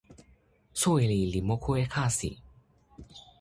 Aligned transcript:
soweli 0.79 1.19
li 1.31 1.41
moku 1.49 1.71
e 1.83 1.85
kasi. 1.93 2.31